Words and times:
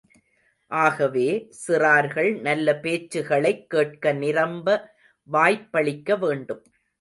ஆகவே, 0.67 1.49
சிறார்கள் 1.67 2.41
நல்ல 2.41 2.75
பேச்சுகளைக் 2.79 3.69
கேட்க 3.69 4.13
நிரம்ப 4.13 4.95
வாய்ப்பளிக்க 5.31 6.19
வேண்டும். 6.19 6.63